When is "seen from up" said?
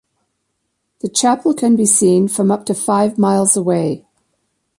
1.85-2.65